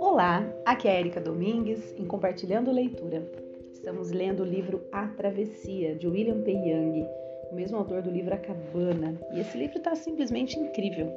Olá, 0.00 0.48
aqui 0.64 0.86
é 0.86 1.00
Erika 1.00 1.20
Domingues 1.20 1.94
em 1.98 2.04
Compartilhando 2.04 2.70
Leitura. 2.70 3.26
Estamos 3.72 4.12
lendo 4.12 4.44
o 4.44 4.46
livro 4.46 4.82
A 4.92 5.08
Travessia, 5.08 5.96
de 5.96 6.06
William 6.06 6.40
P. 6.42 6.52
Young, 6.52 7.04
o 7.50 7.54
mesmo 7.54 7.78
autor 7.78 8.02
do 8.02 8.10
livro 8.10 8.32
A 8.34 8.38
Cabana. 8.38 9.18
E 9.32 9.40
esse 9.40 9.58
livro 9.58 9.78
está 9.78 9.94
simplesmente 9.94 10.58
incrível. 10.58 11.10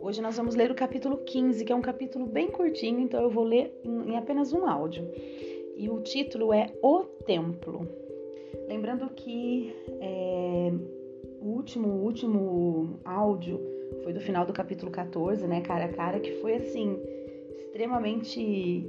Hoje 0.00 0.20
nós 0.20 0.36
vamos 0.36 0.56
ler 0.56 0.70
o 0.70 0.74
capítulo 0.74 1.18
15, 1.18 1.64
que 1.64 1.72
é 1.72 1.76
um 1.76 1.82
capítulo 1.82 2.26
bem 2.26 2.50
curtinho, 2.50 2.98
então 2.98 3.22
eu 3.22 3.30
vou 3.30 3.44
ler 3.44 3.78
em 3.84 4.16
apenas 4.16 4.52
um 4.52 4.66
áudio. 4.66 5.08
E 5.76 5.88
o 5.88 6.00
título 6.00 6.52
é 6.52 6.72
O 6.82 7.04
Templo. 7.04 7.86
Lembrando 8.66 9.08
que 9.10 9.72
é, 10.00 10.72
o 11.42 11.56
último, 11.56 11.88
último 11.88 13.00
áudio 13.04 13.60
foi 14.04 14.12
do 14.12 14.20
final 14.20 14.46
do 14.46 14.52
capítulo 14.52 14.90
14, 14.90 15.46
né, 15.46 15.60
cara 15.60 15.86
a 15.86 15.88
cara, 15.88 16.20
que 16.20 16.40
foi 16.40 16.54
assim 16.54 16.98
extremamente 17.56 18.40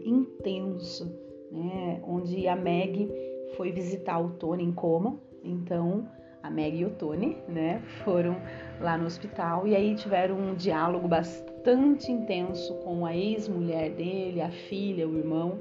intenso, 0.06 1.12
né? 1.52 2.02
Onde 2.08 2.48
a 2.48 2.56
Meg 2.56 3.10
foi 3.58 3.72
visitar 3.72 4.20
o 4.20 4.32
Tony 4.32 4.64
em 4.64 4.72
coma, 4.72 5.20
então 5.44 6.08
a 6.44 6.50
Meg 6.50 6.78
e 6.78 6.86
o 6.86 6.92
Tony, 6.92 7.38
né, 7.48 7.82
foram 8.04 8.36
lá 8.82 8.98
no 8.98 9.06
hospital 9.06 9.66
e 9.66 9.76
aí 9.76 9.96
tiveram 9.96 10.36
um 10.36 10.56
diálogo 10.56 11.08
bastante 11.08 12.12
intenso 12.12 12.76
com 12.80 13.06
a 13.06 13.16
ex-mulher 13.16 13.92
dele, 13.92 14.42
a 14.42 14.52
filha, 14.52 15.08
o 15.08 15.18
irmão. 15.18 15.58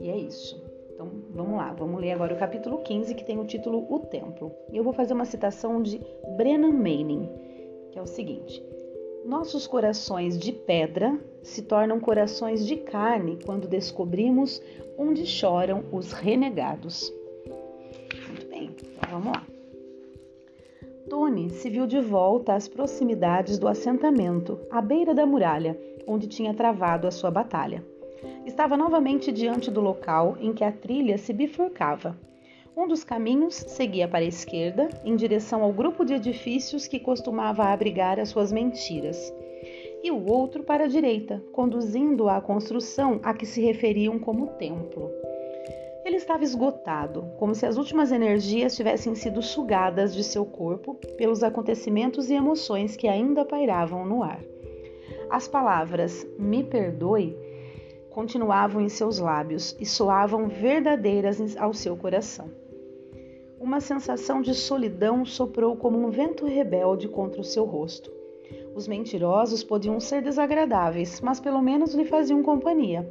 E 0.00 0.08
é 0.08 0.16
isso. 0.16 0.71
Então 0.94 1.10
vamos 1.30 1.56
lá, 1.56 1.72
vamos 1.72 2.00
ler 2.00 2.12
agora 2.12 2.34
o 2.34 2.38
capítulo 2.38 2.78
15 2.78 3.14
que 3.14 3.24
tem 3.24 3.38
o 3.38 3.44
título 3.44 3.86
O 3.88 4.00
Templo. 4.00 4.52
E 4.70 4.76
eu 4.76 4.84
vou 4.84 4.92
fazer 4.92 5.14
uma 5.14 5.24
citação 5.24 5.82
de 5.82 6.00
Brennan 6.36 6.72
Manning, 6.72 7.28
que 7.90 7.98
é 7.98 8.02
o 8.02 8.06
seguinte: 8.06 8.62
nossos 9.24 9.66
corações 9.66 10.38
de 10.38 10.52
pedra 10.52 11.18
se 11.42 11.62
tornam 11.62 12.00
corações 12.00 12.66
de 12.66 12.76
carne 12.76 13.38
quando 13.44 13.68
descobrimos 13.68 14.62
onde 14.98 15.26
choram 15.26 15.84
os 15.92 16.12
renegados. 16.12 17.12
Muito 18.28 18.46
bem, 18.48 18.70
então 18.80 19.10
vamos 19.10 19.32
lá. 19.32 19.46
Tony 21.08 21.50
se 21.50 21.68
viu 21.68 21.86
de 21.86 22.00
volta 22.00 22.54
às 22.54 22.68
proximidades 22.68 23.58
do 23.58 23.68
assentamento, 23.68 24.58
à 24.70 24.80
beira 24.80 25.14
da 25.14 25.26
muralha, 25.26 25.78
onde 26.06 26.26
tinha 26.26 26.54
travado 26.54 27.06
a 27.06 27.10
sua 27.10 27.30
batalha. 27.30 27.84
Estava 28.44 28.76
novamente 28.76 29.30
diante 29.30 29.70
do 29.70 29.80
local 29.80 30.36
em 30.40 30.52
que 30.52 30.64
a 30.64 30.72
trilha 30.72 31.16
se 31.16 31.32
bifurcava. 31.32 32.18
Um 32.76 32.88
dos 32.88 33.04
caminhos 33.04 33.54
seguia 33.54 34.08
para 34.08 34.24
a 34.24 34.28
esquerda, 34.28 34.88
em 35.04 35.14
direção 35.14 35.62
ao 35.62 35.72
grupo 35.72 36.04
de 36.04 36.14
edifícios 36.14 36.88
que 36.88 36.98
costumava 36.98 37.64
abrigar 37.64 38.18
as 38.18 38.30
suas 38.30 38.50
mentiras, 38.50 39.32
e 40.02 40.10
o 40.10 40.26
outro 40.28 40.64
para 40.64 40.84
a 40.84 40.88
direita, 40.88 41.42
conduzindo 41.52 42.28
à 42.28 42.40
construção 42.40 43.20
a 43.22 43.32
que 43.32 43.46
se 43.46 43.60
referiam 43.60 44.18
como 44.18 44.48
templo. 44.48 45.10
Ele 46.04 46.16
estava 46.16 46.42
esgotado, 46.42 47.30
como 47.38 47.54
se 47.54 47.64
as 47.64 47.76
últimas 47.76 48.10
energias 48.10 48.74
tivessem 48.74 49.14
sido 49.14 49.40
sugadas 49.40 50.12
de 50.12 50.24
seu 50.24 50.44
corpo 50.44 50.94
pelos 51.16 51.44
acontecimentos 51.44 52.28
e 52.28 52.34
emoções 52.34 52.96
que 52.96 53.06
ainda 53.06 53.44
pairavam 53.44 54.04
no 54.04 54.22
ar. 54.22 54.40
As 55.30 55.46
palavras 55.46 56.26
me 56.38 56.64
perdoe 56.64 57.36
continuavam 58.12 58.80
em 58.80 58.88
seus 58.88 59.18
lábios 59.18 59.76
e 59.80 59.86
soavam 59.86 60.46
verdadeiras 60.46 61.56
ao 61.56 61.72
seu 61.72 61.96
coração. 61.96 62.50
Uma 63.58 63.80
sensação 63.80 64.42
de 64.42 64.54
solidão 64.54 65.24
soprou 65.24 65.76
como 65.76 65.98
um 65.98 66.10
vento 66.10 66.44
rebelde 66.44 67.08
contra 67.08 67.40
o 67.40 67.44
seu 67.44 67.64
rosto. 67.64 68.12
Os 68.74 68.88
mentirosos 68.88 69.62
podiam 69.62 69.98
ser 70.00 70.20
desagradáveis, 70.22 71.20
mas 71.20 71.40
pelo 71.40 71.62
menos 71.62 71.94
lhe 71.94 72.04
faziam 72.04 72.42
companhia. 72.42 73.08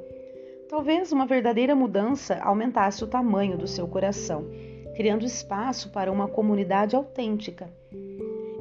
Talvez 0.68 1.12
uma 1.12 1.26
verdadeira 1.26 1.76
mudança 1.76 2.40
aumentasse 2.42 3.04
o 3.04 3.08
tamanho 3.08 3.58
do 3.58 3.68
seu 3.68 3.88
coração, 3.88 4.46
criando 4.96 5.26
espaço 5.26 5.90
para 5.92 6.12
uma 6.12 6.28
comunidade 6.28 6.96
autêntica. 6.96 7.70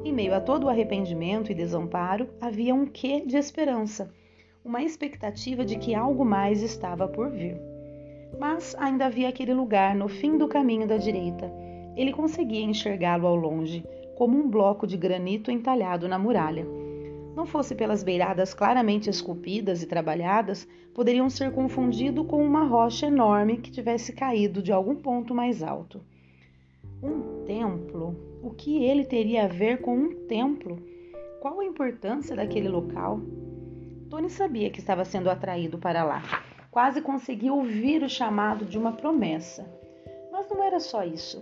Em 0.03 0.11
meio 0.11 0.33
a 0.33 0.41
todo 0.41 0.65
o 0.65 0.69
arrependimento 0.69 1.51
e 1.51 1.55
desamparo, 1.55 2.27
havia 2.39 2.73
um 2.73 2.85
quê 2.85 3.21
de 3.25 3.37
esperança, 3.37 4.09
uma 4.63 4.83
expectativa 4.83 5.65
de 5.65 5.77
que 5.77 5.95
algo 5.95 6.23
mais 6.23 6.61
estava 6.61 7.07
por 7.07 7.29
vir. 7.29 7.57
Mas 8.39 8.75
ainda 8.75 9.05
havia 9.05 9.29
aquele 9.29 9.53
lugar 9.53 9.95
no 9.95 10.07
fim 10.07 10.37
do 10.37 10.47
caminho 10.47 10.87
da 10.87 10.97
direita 10.97 11.51
ele 11.95 12.13
conseguia 12.13 12.63
enxergá-lo 12.63 13.27
ao 13.27 13.35
longe, 13.35 13.83
como 14.15 14.37
um 14.37 14.49
bloco 14.49 14.87
de 14.87 14.97
granito 14.97 15.51
entalhado 15.51 16.07
na 16.07 16.17
muralha. 16.17 16.65
Não 17.35 17.45
fosse 17.45 17.75
pelas 17.75 18.03
beiradas 18.03 18.53
claramente 18.53 19.09
esculpidas 19.09 19.81
e 19.81 19.87
trabalhadas, 19.87 20.67
poderiam 20.93 21.29
ser 21.29 21.51
confundido 21.51 22.25
com 22.25 22.43
uma 22.43 22.65
rocha 22.65 23.07
enorme 23.07 23.57
que 23.57 23.71
tivesse 23.71 24.13
caído 24.13 24.61
de 24.61 24.71
algum 24.71 24.95
ponto 24.95 25.33
mais 25.33 25.63
alto. 25.63 26.01
Um 27.01 27.43
templo? 27.45 28.15
O 28.43 28.51
que 28.51 28.83
ele 28.83 29.05
teria 29.05 29.45
a 29.45 29.47
ver 29.47 29.81
com 29.81 29.95
um 29.95 30.15
templo? 30.27 30.77
Qual 31.39 31.59
a 31.59 31.65
importância 31.65 32.35
daquele 32.35 32.67
local? 32.67 33.19
Tony 34.11 34.29
sabia 34.29 34.69
que 34.69 34.79
estava 34.79 35.05
sendo 35.05 35.29
atraído 35.29 35.77
para 35.77 36.03
lá. 36.03 36.21
Quase 36.69 37.01
conseguia 37.01 37.53
ouvir 37.53 38.03
o 38.03 38.09
chamado 38.09 38.65
de 38.65 38.77
uma 38.77 38.91
promessa. 38.91 39.65
Mas 40.29 40.49
não 40.49 40.61
era 40.61 40.81
só 40.81 41.05
isso. 41.05 41.41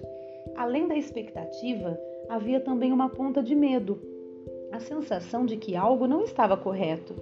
Além 0.56 0.88
da 0.88 0.96
expectativa, 0.96 2.00
havia 2.30 2.60
também 2.60 2.94
uma 2.94 3.10
ponta 3.10 3.42
de 3.42 3.56
medo, 3.56 4.00
a 4.72 4.80
sensação 4.80 5.48
de 5.48 5.58
que 5.58 5.76
algo 5.76 6.06
não 6.06 6.24
estava 6.24 6.56
correto, 6.56 7.16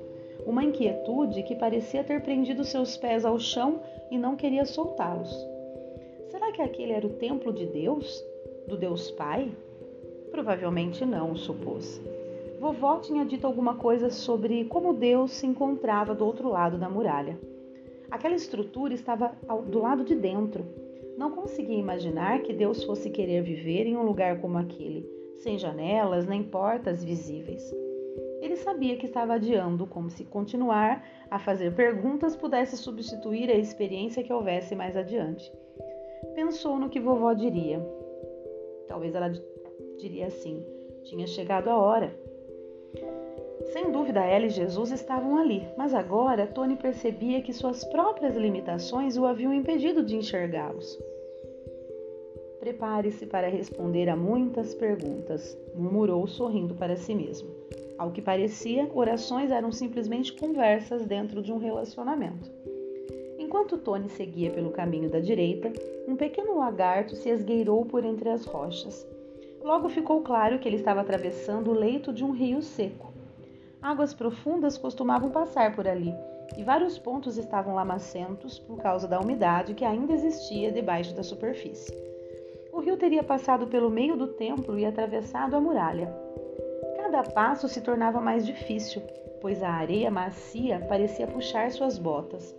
uma 0.46 0.66
inquietude 0.66 1.44
que 1.44 1.56
parecia 1.56 2.04
ter 2.04 2.22
prendido 2.22 2.66
seus 2.66 2.98
pés 2.98 3.24
ao 3.24 3.40
chão 3.40 3.80
e 4.12 4.18
não 4.18 4.36
queria 4.36 4.66
soltá-los. 4.66 5.34
Será 6.28 6.52
que 6.52 6.62
aquele 6.62 6.92
era 6.92 7.08
o 7.08 7.12
templo 7.12 7.54
de 7.54 7.66
Deus? 7.68 8.22
Do 8.68 8.76
Deus 8.76 9.12
Pai? 9.12 9.50
Provavelmente 10.30 11.06
não, 11.06 11.38
supôs. 11.38 12.02
Vovó 12.60 13.00
tinha 13.00 13.26
dito 13.26 13.46
alguma 13.46 13.76
coisa 13.76 14.10
sobre 14.10 14.66
como 14.66 14.94
Deus 14.94 15.32
se 15.32 15.46
encontrava 15.46 16.16
do 16.16 16.26
outro 16.26 16.50
lado 16.50 16.78
da 16.78 16.90
muralha. 16.90 17.40
Aquela 18.10 18.36
estrutura 18.36 18.94
estava 18.94 19.36
do 19.68 19.80
lado 19.80 20.04
de 20.04 20.16
dentro, 20.16 20.66
não 21.18 21.32
conseguia 21.32 21.78
imaginar 21.78 22.44
que 22.44 22.54
Deus 22.54 22.84
fosse 22.84 23.10
querer 23.10 23.42
viver 23.42 23.88
em 23.88 23.98
um 23.98 24.04
lugar 24.04 24.40
como 24.40 24.58
aquele, 24.58 25.04
sem 25.38 25.58
janelas 25.58 26.28
nem 26.28 26.44
portas 26.44 27.04
visíveis. 27.04 27.64
Ele 28.40 28.56
sabia 28.56 28.96
que 28.98 29.06
estava 29.06 29.34
adiando, 29.34 29.88
como 29.88 30.10
se 30.12 30.24
continuar 30.24 31.04
a 31.30 31.40
fazer 31.40 31.74
perguntas 31.74 32.36
pudesse 32.36 32.78
substituir 32.78 33.50
a 33.50 33.56
experiência 33.56 34.24
que 34.24 34.32
houvesse 34.32 34.76
mais 34.76 34.96
adiante. 34.96 35.52
Pensou 36.36 36.78
no 36.78 36.90
que 36.90 37.00
vovó 37.00 37.34
diria. 37.34 37.84
Talvez 38.88 39.16
ela 39.16 39.32
diria 39.98 40.28
assim: 40.28 40.64
tinha 41.04 41.26
chegado 41.26 41.68
a 41.70 41.78
hora. 41.78 42.27
Sem 43.74 43.92
dúvida, 43.92 44.24
ela 44.24 44.46
e 44.46 44.50
Jesus 44.50 44.92
estavam 44.92 45.38
ali, 45.38 45.68
mas 45.78 45.94
agora 45.94 46.48
Tony 46.48 46.76
percebia 46.76 47.42
que 47.42 47.52
suas 47.52 47.84
próprias 47.84 48.36
limitações 48.36 49.18
o 49.18 49.26
haviam 49.26 49.54
impedido 49.54 50.04
de 50.04 50.16
enxergá-los. 50.16 50.98
Prepare-se 52.60 53.26
para 53.26 53.50
responder 53.50 54.10
a 54.10 54.16
muitas 54.16 54.74
perguntas, 54.74 55.58
murmurou 55.76 56.26
sorrindo 56.28 56.76
para 56.76 56.96
si 56.96 57.14
mesmo. 57.14 57.50
Ao 57.98 58.12
que 58.12 58.22
parecia, 58.22 58.90
orações 58.94 59.52
eram 59.52 59.72
simplesmente 59.72 60.34
conversas 60.34 61.06
dentro 61.06 61.42
de 61.42 61.52
um 61.52 61.58
relacionamento. 61.58 62.52
Enquanto 63.38 63.78
Tony 63.78 64.10
seguia 64.10 64.52
pelo 64.52 64.72
caminho 64.72 65.10
da 65.10 65.20
direita, 65.20 65.72
um 66.08 66.16
pequeno 66.16 66.58
lagarto 66.58 67.16
se 67.16 67.30
esgueirou 67.30 67.86
por 67.86 68.04
entre 68.04 68.30
as 68.30 68.46
rochas. 68.46 69.08
Logo 69.62 69.90
ficou 69.90 70.22
claro 70.22 70.60
que 70.60 70.68
ele 70.68 70.78
estava 70.78 71.02
atravessando 71.02 71.72
o 71.72 71.74
leito 71.74 72.14
de 72.14 72.24
um 72.24 72.32
rio 72.32 72.62
seco. 72.62 73.07
Águas 73.82 74.12
profundas 74.14 74.78
costumavam 74.78 75.30
passar 75.30 75.76
por 75.76 75.88
ali, 75.88 76.14
e 76.58 76.64
vários 76.64 76.98
pontos 76.98 77.38
estavam 77.38 77.76
lamacentos 77.76 78.58
por 78.58 78.78
causa 78.78 79.08
da 79.08 79.20
umidade 79.20 79.76
que 79.76 79.86
ainda 79.86 80.14
existia 80.14 80.72
debaixo 80.72 81.16
da 81.16 81.22
superfície. 81.22 81.94
O 82.74 82.80
rio 82.80 82.98
teria 82.98 83.24
passado 83.24 83.68
pelo 83.68 83.90
meio 83.90 84.18
do 84.18 84.28
templo 84.30 84.80
e 84.80 84.86
atravessado 84.86 85.56
a 85.56 85.62
muralha. 85.62 86.12
Cada 86.96 87.24
passo 87.24 87.68
se 87.68 87.80
tornava 87.82 88.20
mais 88.20 88.46
difícil, 88.46 89.02
pois 89.40 89.62
a 89.62 89.70
areia 89.70 90.10
macia 90.10 90.80
parecia 90.90 91.28
puxar 91.28 91.72
suas 91.72 92.00
botas. 92.00 92.56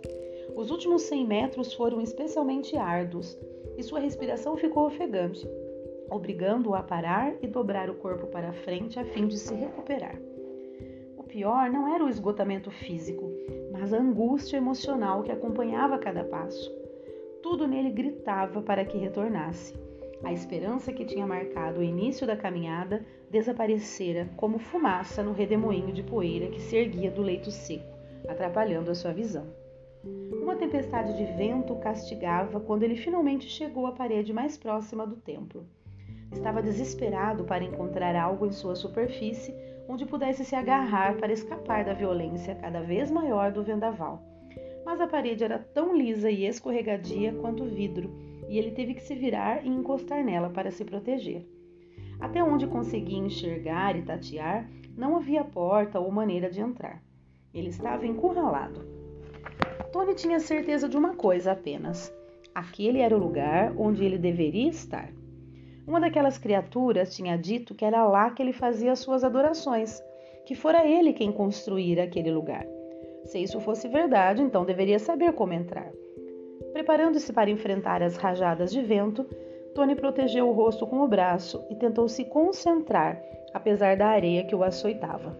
Os 0.55 0.71
últimos 0.71 1.03
100 1.03 1.27
metros 1.27 1.73
foram 1.73 2.01
especialmente 2.01 2.77
árduos 2.77 3.37
e 3.77 3.83
sua 3.83 3.99
respiração 3.99 4.55
ficou 4.55 4.87
ofegante, 4.87 5.47
obrigando-o 6.09 6.75
a 6.75 6.81
parar 6.81 7.33
e 7.41 7.47
dobrar 7.47 7.89
o 7.89 7.95
corpo 7.95 8.27
para 8.27 8.53
frente 8.53 8.99
a 8.99 9.05
fim 9.05 9.27
de 9.27 9.37
se 9.37 9.53
recuperar 9.53 10.17
pior 11.29 11.69
não 11.69 11.93
era 11.93 12.03
o 12.03 12.09
esgotamento 12.09 12.71
físico, 12.71 13.31
mas 13.71 13.93
a 13.93 13.97
angústia 13.97 14.57
emocional 14.57 15.23
que 15.23 15.31
acompanhava 15.31 15.99
cada 15.99 16.23
passo. 16.23 16.75
Tudo 17.41 17.67
nele 17.67 17.91
gritava 17.91 18.61
para 18.61 18.83
que 18.83 18.97
retornasse. 18.97 19.73
A 20.23 20.33
esperança 20.33 20.91
que 20.91 21.05
tinha 21.05 21.25
marcado 21.25 21.79
o 21.79 21.83
início 21.83 22.27
da 22.27 22.35
caminhada 22.35 23.05
desaparecera 23.29 24.27
como 24.35 24.59
fumaça 24.59 25.23
no 25.23 25.31
redemoinho 25.31 25.93
de 25.93 26.03
poeira 26.03 26.47
que 26.47 26.59
se 26.59 26.75
erguia 26.75 27.11
do 27.11 27.21
leito 27.21 27.51
seco, 27.51 27.95
atrapalhando 28.27 28.91
a 28.91 28.95
sua 28.95 29.13
visão. 29.13 29.47
Uma 30.41 30.55
tempestade 30.55 31.15
de 31.15 31.25
vento 31.37 31.73
o 31.73 31.79
castigava 31.79 32.59
quando 32.59 32.83
ele 32.83 32.95
finalmente 32.95 33.47
chegou 33.47 33.85
à 33.85 33.91
parede 33.91 34.33
mais 34.33 34.57
próxima 34.57 35.05
do 35.05 35.15
templo. 35.15 35.65
Estava 36.33 36.61
desesperado 36.61 37.43
para 37.45 37.63
encontrar 37.63 38.15
algo 38.15 38.45
em 38.45 38.51
sua 38.51 38.75
superfície 38.75 39.53
onde 39.89 40.05
pudesse 40.05 40.45
se 40.45 40.55
agarrar 40.55 41.17
para 41.17 41.33
escapar 41.33 41.83
da 41.83 41.93
violência 41.93 42.53
cada 42.53 42.79
vez 42.79 43.09
maior 43.09 43.51
do 43.51 43.63
vendaval. 43.63 44.23
Mas 44.85 45.01
a 45.01 45.07
parede 45.07 45.43
era 45.43 45.57
tão 45.57 45.97
lisa 45.97 46.29
e 46.29 46.45
escorregadia 46.45 47.33
quanto 47.33 47.63
o 47.63 47.67
vidro, 47.67 48.13
e 48.47 48.59
ele 48.59 48.69
teve 48.69 48.93
que 48.93 49.01
se 49.01 49.15
virar 49.15 49.65
e 49.65 49.67
encostar 49.67 50.23
nela 50.23 50.51
para 50.51 50.69
se 50.69 50.85
proteger. 50.85 51.43
Até 52.19 52.43
onde 52.43 52.67
conseguia 52.67 53.17
enxergar 53.17 53.95
e 53.95 54.03
tatear, 54.03 54.69
não 54.95 55.15
havia 55.15 55.43
porta 55.43 55.99
ou 55.99 56.11
maneira 56.11 56.51
de 56.51 56.61
entrar. 56.61 57.01
Ele 57.51 57.69
estava 57.69 58.05
encurralado. 58.05 58.85
Tony 59.91 60.13
tinha 60.13 60.39
certeza 60.39 60.87
de 60.87 60.97
uma 60.97 61.15
coisa 61.15 61.53
apenas: 61.53 62.13
aquele 62.53 62.99
era 62.99 63.15
o 63.15 63.19
lugar 63.19 63.73
onde 63.75 64.05
ele 64.05 64.19
deveria 64.19 64.69
estar. 64.69 65.11
Uma 65.89 65.99
daquelas 65.99 66.37
criaturas 66.37 67.15
tinha 67.15 67.35
dito 67.35 67.73
que 67.73 67.83
era 67.83 68.07
lá 68.07 68.29
que 68.29 68.43
ele 68.43 68.53
fazia 68.53 68.95
suas 68.95 69.23
adorações, 69.23 69.99
que 70.45 70.53
fora 70.53 70.85
ele 70.87 71.13
quem 71.13 71.31
construíra 71.31 72.03
aquele 72.03 72.29
lugar. 72.29 72.63
Se 73.25 73.39
isso 73.39 73.59
fosse 73.59 73.87
verdade, 73.87 74.39
então 74.39 74.63
deveria 74.63 74.99
saber 74.99 75.33
como 75.33 75.51
entrar. 75.51 75.91
Preparando-se 76.73 77.33
para 77.33 77.49
enfrentar 77.49 78.03
as 78.03 78.17
rajadas 78.17 78.71
de 78.71 78.83
vento, 78.83 79.25
Tony 79.73 79.95
protegeu 79.95 80.47
o 80.47 80.51
rosto 80.51 80.85
com 80.85 80.99
o 80.99 81.07
braço 81.07 81.65
e 81.71 81.75
tentou 81.75 82.07
se 82.07 82.23
concentrar, 82.25 83.19
apesar 83.51 83.97
da 83.97 84.09
areia 84.09 84.45
que 84.45 84.53
o 84.53 84.63
açoitava. 84.63 85.35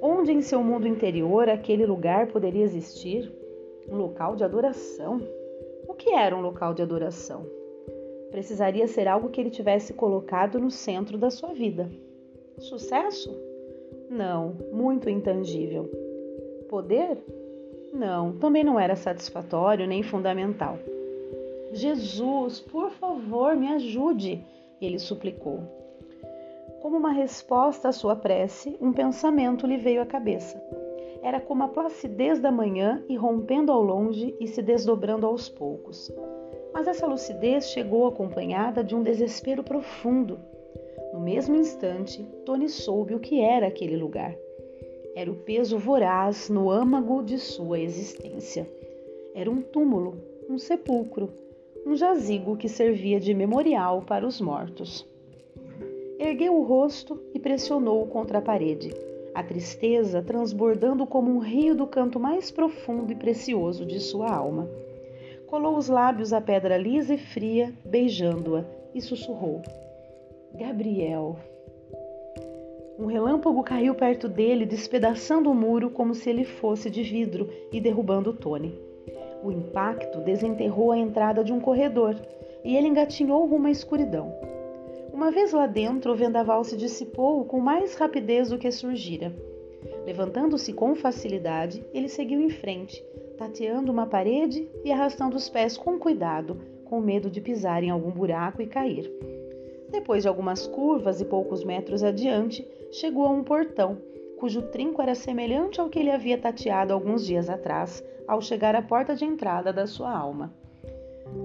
Onde 0.00 0.32
em 0.32 0.40
seu 0.40 0.64
mundo 0.64 0.88
interior 0.88 1.46
aquele 1.46 1.84
lugar 1.84 2.28
poderia 2.28 2.64
existir? 2.64 3.30
Um 3.86 3.96
local 3.96 4.34
de 4.34 4.44
adoração? 4.44 5.20
O 5.86 5.92
que 5.92 6.14
era 6.14 6.34
um 6.34 6.40
local 6.40 6.72
de 6.72 6.80
adoração? 6.80 7.57
Precisaria 8.30 8.86
ser 8.86 9.08
algo 9.08 9.30
que 9.30 9.40
ele 9.40 9.50
tivesse 9.50 9.92
colocado 9.92 10.58
no 10.58 10.70
centro 10.70 11.16
da 11.16 11.30
sua 11.30 11.52
vida. 11.52 11.90
Sucesso? 12.58 13.34
Não, 14.10 14.56
muito 14.72 15.08
intangível. 15.08 15.90
Poder? 16.68 17.18
Não, 17.92 18.32
também 18.32 18.62
não 18.62 18.78
era 18.78 18.96
satisfatório 18.96 19.86
nem 19.86 20.02
fundamental. 20.02 20.78
Jesus, 21.72 22.60
por 22.60 22.90
favor, 22.90 23.54
me 23.56 23.68
ajude, 23.68 24.44
ele 24.80 24.98
suplicou. 24.98 25.60
Como 26.80 26.96
uma 26.96 27.12
resposta 27.12 27.88
à 27.88 27.92
sua 27.92 28.16
prece, 28.16 28.76
um 28.80 28.92
pensamento 28.92 29.66
lhe 29.66 29.76
veio 29.76 30.00
à 30.00 30.06
cabeça. 30.06 30.62
Era 31.22 31.40
como 31.40 31.64
a 31.64 31.68
placidez 31.68 32.38
da 32.40 32.50
manhã 32.50 33.02
irrompendo 33.08 33.72
ao 33.72 33.82
longe 33.82 34.34
e 34.38 34.46
se 34.46 34.62
desdobrando 34.62 35.26
aos 35.26 35.48
poucos. 35.48 36.10
Mas 36.72 36.86
essa 36.86 37.06
lucidez 37.06 37.70
chegou 37.70 38.06
acompanhada 38.06 38.84
de 38.84 38.94
um 38.94 39.02
desespero 39.02 39.62
profundo. 39.62 40.38
No 41.12 41.20
mesmo 41.20 41.56
instante, 41.56 42.22
Tony 42.44 42.68
soube 42.68 43.14
o 43.14 43.20
que 43.20 43.40
era 43.40 43.66
aquele 43.66 43.96
lugar. 43.96 44.36
Era 45.14 45.30
o 45.30 45.36
peso 45.36 45.78
voraz 45.78 46.48
no 46.48 46.70
âmago 46.70 47.22
de 47.22 47.38
sua 47.38 47.80
existência. 47.80 48.70
Era 49.34 49.50
um 49.50 49.60
túmulo, 49.60 50.18
um 50.48 50.58
sepulcro, 50.58 51.32
um 51.86 51.96
jazigo 51.96 52.56
que 52.56 52.68
servia 52.68 53.18
de 53.18 53.32
memorial 53.32 54.02
para 54.02 54.26
os 54.26 54.40
mortos. 54.40 55.06
Ergueu 56.18 56.54
o 56.54 56.62
rosto 56.62 57.20
e 57.32 57.38
pressionou 57.38 58.06
contra 58.06 58.38
a 58.38 58.42
parede, 58.42 58.92
a 59.34 59.42
tristeza 59.42 60.22
transbordando 60.22 61.06
como 61.06 61.30
um 61.30 61.38
rio 61.38 61.74
do 61.74 61.86
canto 61.86 62.20
mais 62.20 62.50
profundo 62.50 63.12
e 63.12 63.16
precioso 63.16 63.86
de 63.86 64.00
sua 64.00 64.30
alma 64.30 64.68
colou 65.48 65.76
os 65.76 65.88
lábios 65.88 66.32
à 66.32 66.40
pedra 66.40 66.76
lisa 66.76 67.14
e 67.14 67.18
fria, 67.18 67.72
beijando-a, 67.84 68.64
e 68.94 69.00
sussurrou: 69.00 69.62
Gabriel. 70.54 71.36
Um 72.98 73.06
relâmpago 73.06 73.62
caiu 73.62 73.94
perto 73.94 74.28
dele, 74.28 74.66
despedaçando 74.66 75.50
o 75.50 75.54
muro 75.54 75.88
como 75.88 76.14
se 76.14 76.28
ele 76.28 76.44
fosse 76.44 76.90
de 76.90 77.02
vidro 77.02 77.48
e 77.72 77.80
derrubando 77.80 78.32
Tony. 78.32 78.78
O 79.42 79.50
impacto 79.50 80.20
desenterrou 80.20 80.92
a 80.92 80.98
entrada 80.98 81.42
de 81.42 81.52
um 81.52 81.60
corredor 81.60 82.16
e 82.64 82.76
ele 82.76 82.88
engatinhou 82.88 83.46
rumo 83.46 83.68
à 83.68 83.70
escuridão. 83.70 84.34
Uma 85.12 85.30
vez 85.30 85.52
lá 85.52 85.66
dentro, 85.66 86.12
o 86.12 86.16
vendaval 86.16 86.62
se 86.62 86.76
dissipou 86.76 87.44
com 87.44 87.58
mais 87.58 87.94
rapidez 87.94 88.50
do 88.50 88.58
que 88.58 88.70
surgira. 88.70 89.32
Levantando-se 90.04 90.72
com 90.72 90.94
facilidade, 90.94 91.84
ele 91.92 92.08
seguiu 92.08 92.40
em 92.40 92.50
frente, 92.50 93.04
tateando 93.36 93.92
uma 93.92 94.06
parede 94.06 94.68
e 94.84 94.90
arrastando 94.90 95.36
os 95.36 95.48
pés 95.48 95.76
com 95.76 95.98
cuidado, 95.98 96.60
com 96.84 97.00
medo 97.00 97.30
de 97.30 97.40
pisar 97.40 97.82
em 97.82 97.90
algum 97.90 98.10
buraco 98.10 98.60
e 98.62 98.66
cair. 98.66 99.10
Depois 99.90 100.22
de 100.22 100.28
algumas 100.28 100.66
curvas 100.66 101.20
e 101.20 101.24
poucos 101.24 101.64
metros 101.64 102.02
adiante, 102.02 102.66
chegou 102.90 103.24
a 103.24 103.30
um 103.30 103.44
portão, 103.44 103.98
cujo 104.38 104.62
trinco 104.62 105.00
era 105.02 105.14
semelhante 105.14 105.80
ao 105.80 105.88
que 105.88 105.98
ele 105.98 106.10
havia 106.10 106.38
tateado 106.38 106.92
alguns 106.92 107.24
dias 107.26 107.48
atrás, 107.48 108.04
ao 108.26 108.40
chegar 108.40 108.74
à 108.74 108.82
porta 108.82 109.14
de 109.14 109.24
entrada 109.24 109.72
da 109.72 109.86
sua 109.86 110.10
alma. 110.10 110.52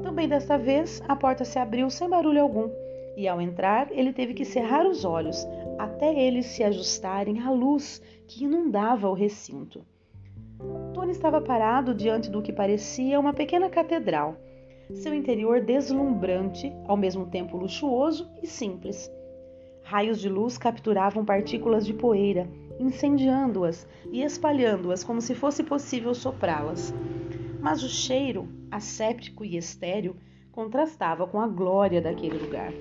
Também 0.01 0.27
desta 0.27 0.57
vez, 0.57 1.01
a 1.07 1.15
porta 1.15 1.45
se 1.45 1.59
abriu 1.59 1.89
sem 1.89 2.09
barulho 2.09 2.41
algum, 2.41 2.69
e 3.15 3.27
ao 3.27 3.39
entrar, 3.39 3.89
ele 3.91 4.11
teve 4.11 4.33
que 4.33 4.45
cerrar 4.45 4.85
os 4.85 5.05
olhos 5.05 5.45
até 5.83 6.13
eles 6.17 6.45
se 6.45 6.63
ajustarem 6.63 7.41
à 7.41 7.51
luz 7.51 8.01
que 8.27 8.45
inundava 8.45 9.09
o 9.09 9.13
recinto. 9.13 9.85
Tony 10.93 11.11
estava 11.11 11.41
parado 11.41 11.93
diante 11.93 12.29
do 12.29 12.41
que 12.41 12.53
parecia 12.53 13.19
uma 13.19 13.33
pequena 13.33 13.69
catedral, 13.69 14.37
seu 14.93 15.13
interior 15.13 15.61
deslumbrante, 15.61 16.71
ao 16.87 16.95
mesmo 16.95 17.25
tempo 17.25 17.57
luxuoso 17.57 18.29
e 18.41 18.47
simples. 18.47 19.11
Raios 19.83 20.21
de 20.21 20.29
luz 20.29 20.57
capturavam 20.57 21.25
partículas 21.25 21.85
de 21.85 21.93
poeira, 21.93 22.47
incendiando-as 22.79 23.85
e 24.11 24.23
espalhando-as 24.23 25.03
como 25.03 25.19
se 25.19 25.35
fosse 25.35 25.63
possível 25.63 26.13
soprá-las. 26.13 26.93
Mas 27.59 27.83
o 27.83 27.89
cheiro, 27.89 28.47
asséptico 28.71 29.43
e 29.43 29.57
estéril, 29.57 30.15
contrastava 30.51 31.27
com 31.27 31.41
a 31.41 31.47
glória 31.47 32.01
daquele 32.01 32.37
lugar. 32.37 32.71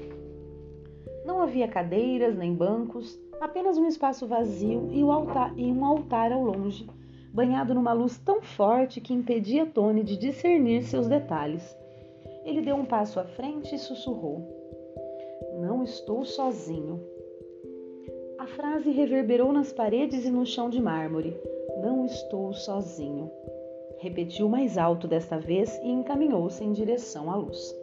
Não 1.24 1.40
havia 1.40 1.68
cadeiras 1.68 2.36
nem 2.36 2.54
bancos, 2.54 3.18
apenas 3.40 3.78
um 3.78 3.86
espaço 3.86 4.26
vazio 4.26 4.88
e 4.92 5.02
um 5.02 5.12
altar, 5.12 5.52
e 5.56 5.64
um 5.70 5.84
altar 5.84 6.32
ao 6.32 6.42
longe, 6.42 6.88
banhado 7.32 7.74
numa 7.74 7.92
luz 7.92 8.18
tão 8.18 8.42
forte 8.42 9.00
que 9.00 9.14
impedia 9.14 9.66
Tony 9.66 10.02
de 10.02 10.16
discernir 10.16 10.82
seus 10.82 11.06
detalhes. 11.06 11.76
Ele 12.44 12.60
deu 12.60 12.76
um 12.76 12.84
passo 12.84 13.20
à 13.20 13.24
frente 13.24 13.74
e 13.74 13.78
sussurrou: 13.78 14.46
Não 15.60 15.82
estou 15.82 16.24
sozinho. 16.24 17.00
A 18.38 18.46
frase 18.46 18.90
reverberou 18.90 19.52
nas 19.52 19.72
paredes 19.72 20.24
e 20.24 20.30
no 20.30 20.44
chão 20.44 20.68
de 20.68 20.82
mármore. 20.82 21.36
Não 21.80 22.04
estou 22.04 22.52
sozinho. 22.52 23.30
Repetiu 23.98 24.48
mais 24.48 24.76
alto 24.76 25.06
desta 25.06 25.38
vez 25.38 25.78
e 25.78 25.88
encaminhou-se 25.88 26.62
em 26.64 26.72
direção 26.72 27.30
à 27.30 27.36
luz. 27.36 27.81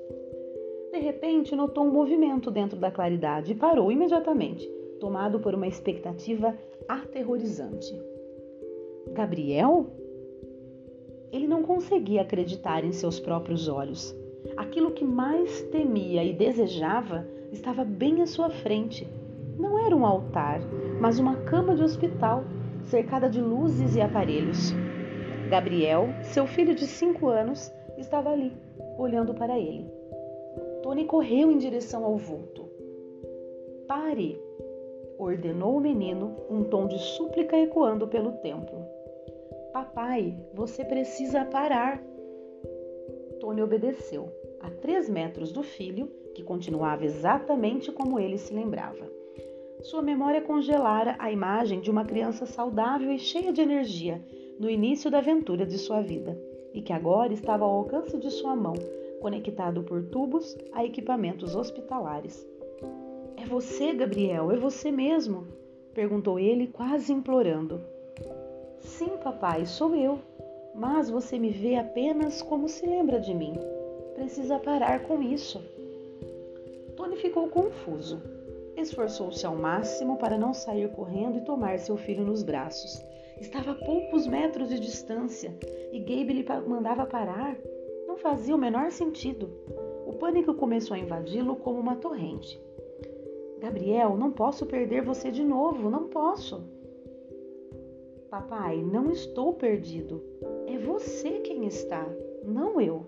De 0.91 0.97
repente, 0.97 1.55
notou 1.55 1.85
um 1.85 1.91
movimento 1.91 2.49
dentro 2.49 2.79
da 2.79 2.89
claridade 2.89 3.51
e 3.51 3.55
parou 3.55 3.91
imediatamente, 3.91 4.67
tomado 4.99 5.39
por 5.39 5.53
uma 5.53 5.67
expectativa 5.67 6.57
aterrorizante. 6.87 7.95
Gabriel? 9.13 9.87
Ele 11.31 11.47
não 11.47 11.61
conseguia 11.61 12.21
acreditar 12.21 12.83
em 12.83 12.91
seus 12.91 13.19
próprios 13.19 13.67
olhos. 13.67 14.15
Aquilo 14.57 14.91
que 14.91 15.05
mais 15.05 15.61
temia 15.63 16.23
e 16.23 16.33
desejava 16.33 17.27
estava 17.51 17.83
bem 17.83 18.21
à 18.21 18.25
sua 18.25 18.49
frente. 18.49 19.07
Não 19.59 19.77
era 19.85 19.95
um 19.95 20.05
altar, 20.05 20.59
mas 20.99 21.19
uma 21.19 21.35
cama 21.43 21.75
de 21.75 21.83
hospital, 21.83 22.43
cercada 22.83 23.29
de 23.29 23.41
luzes 23.41 23.95
e 23.95 24.01
aparelhos. 24.01 24.73
Gabriel, 25.49 26.07
seu 26.23 26.47
filho 26.47 26.73
de 26.73 26.87
cinco 26.87 27.27
anos, 27.27 27.71
estava 27.97 28.31
ali, 28.31 28.51
olhando 28.97 29.33
para 29.33 29.59
ele. 29.59 29.98
Tony 30.89 31.05
correu 31.05 31.51
em 31.51 31.59
direção 31.59 32.03
ao 32.03 32.17
vulto. 32.17 32.67
Pare! 33.87 34.41
ordenou 35.19 35.77
o 35.77 35.79
menino, 35.79 36.35
um 36.49 36.63
tom 36.63 36.87
de 36.87 36.97
súplica 36.97 37.55
ecoando 37.55 38.07
pelo 38.07 38.31
templo. 38.37 38.83
Papai, 39.71 40.35
você 40.51 40.83
precisa 40.83 41.45
parar. 41.45 42.01
Tony 43.39 43.61
obedeceu, 43.61 44.31
a 44.61 44.71
três 44.71 45.07
metros 45.07 45.51
do 45.51 45.61
filho, 45.61 46.07
que 46.33 46.41
continuava 46.41 47.05
exatamente 47.05 47.91
como 47.91 48.19
ele 48.19 48.39
se 48.39 48.51
lembrava. 48.51 49.07
Sua 49.83 50.01
memória 50.01 50.41
congelara 50.41 51.15
a 51.19 51.31
imagem 51.31 51.81
de 51.81 51.91
uma 51.91 52.03
criança 52.03 52.47
saudável 52.47 53.11
e 53.11 53.19
cheia 53.19 53.53
de 53.53 53.61
energia 53.61 54.25
no 54.59 54.67
início 54.67 55.11
da 55.11 55.19
aventura 55.19 55.67
de 55.67 55.77
sua 55.77 56.01
vida, 56.01 56.35
e 56.73 56.81
que 56.81 56.91
agora 56.91 57.31
estava 57.31 57.63
ao 57.63 57.77
alcance 57.77 58.17
de 58.17 58.31
sua 58.31 58.55
mão, 58.55 58.73
conectado 59.19 59.83
por 59.83 60.03
tubos 60.03 60.57
a 60.73 60.83
equipamentos 60.83 61.55
hospitalares. 61.55 62.47
É 63.37 63.45
você, 63.45 63.93
Gabriel, 63.93 64.51
é 64.51 64.57
você 64.57 64.91
mesmo? 64.91 65.47
perguntou 65.93 66.39
ele, 66.39 66.67
quase 66.67 67.11
implorando. 67.11 67.81
Sim, 68.79 69.17
papai, 69.23 69.65
sou 69.65 69.95
eu, 69.95 70.19
mas 70.73 71.09
você 71.09 71.37
me 71.37 71.49
vê 71.49 71.75
apenas 71.75 72.41
como 72.41 72.67
se 72.67 72.85
lembra 72.85 73.19
de 73.19 73.33
mim. 73.33 73.53
Precisa 74.15 74.59
parar 74.59 75.03
com 75.03 75.21
isso. 75.21 75.61
Tony 76.95 77.15
ficou 77.15 77.47
confuso. 77.47 78.21
Esforçou-se 78.75 79.45
ao 79.45 79.55
máximo 79.55 80.17
para 80.17 80.37
não 80.37 80.53
sair 80.53 80.89
correndo 80.91 81.37
e 81.37 81.45
tomar 81.45 81.79
seu 81.79 81.97
filho 81.97 82.23
nos 82.25 82.43
braços. 82.43 83.03
Estava 83.39 83.71
a 83.71 83.75
poucos 83.75 84.27
metros 84.27 84.69
de 84.69 84.79
distância 84.79 85.53
e 85.91 85.99
Gabe 85.99 86.33
lhe 86.33 86.45
mandava 86.67 87.05
parar. 87.05 87.57
Fazia 88.21 88.55
o 88.55 88.59
menor 88.59 88.91
sentido. 88.91 89.49
O 90.05 90.13
pânico 90.13 90.53
começou 90.53 90.95
a 90.95 90.99
invadi-lo 90.99 91.55
como 91.55 91.79
uma 91.79 91.95
torrente. 91.95 92.61
Gabriel, 93.59 94.17
não 94.17 94.31
posso 94.31 94.65
perder 94.65 95.03
você 95.03 95.31
de 95.31 95.43
novo, 95.43 95.89
não 95.89 96.07
posso. 96.07 96.63
Papai, 98.29 98.77
não 98.81 99.09
estou 99.09 99.53
perdido. 99.53 100.21
É 100.67 100.77
você 100.77 101.39
quem 101.39 101.65
está, 101.65 102.07
não 102.43 102.79
eu. 102.79 103.05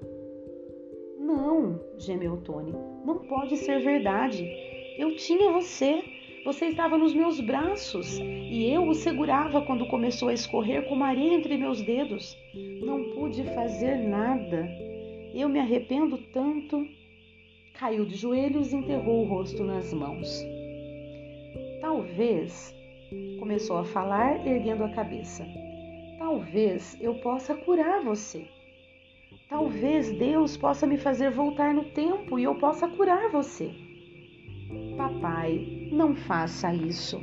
Não, 1.19 1.79
gemeu 1.97 2.37
Tony. 2.37 2.73
Não 3.05 3.19
pode 3.19 3.57
ser 3.57 3.79
verdade. 3.81 4.47
Eu 4.97 5.15
tinha 5.15 5.51
você. 5.51 6.01
Você 6.43 6.65
estava 6.65 6.97
nos 6.97 7.13
meus 7.13 7.39
braços 7.39 8.17
e 8.17 8.71
eu 8.71 8.87
o 8.87 8.95
segurava 8.95 9.61
quando 9.61 9.87
começou 9.87 10.29
a 10.29 10.33
escorrer 10.33 10.87
com 10.89 11.03
areia 11.03 11.35
entre 11.35 11.55
meus 11.55 11.81
dedos. 11.83 12.35
Não 12.81 13.11
pude 13.11 13.43
fazer 13.53 13.97
nada. 13.97 14.67
Eu 15.33 15.47
me 15.47 15.59
arrependo 15.59 16.17
tanto. 16.33 16.85
Caiu 17.73 18.05
de 18.05 18.15
joelhos 18.15 18.73
e 18.73 18.75
enterrou 18.75 19.23
o 19.23 19.27
rosto 19.27 19.63
nas 19.63 19.93
mãos. 19.93 20.43
Talvez, 21.79 22.75
começou 23.39 23.77
a 23.77 23.83
falar, 23.85 24.45
erguendo 24.45 24.83
a 24.83 24.89
cabeça. 24.89 25.47
Talvez 26.17 26.97
eu 27.01 27.15
possa 27.15 27.55
curar 27.55 28.03
você. 28.03 28.45
Talvez 29.49 30.11
Deus 30.11 30.55
possa 30.55 30.85
me 30.85 30.97
fazer 30.97 31.31
voltar 31.31 31.73
no 31.73 31.85
tempo 31.85 32.37
e 32.37 32.43
eu 32.43 32.55
possa 32.55 32.87
curar 32.87 33.29
você. 33.31 33.71
Papai, 34.95 35.89
não 35.91 36.15
faça 36.15 36.73
isso. 36.73 37.21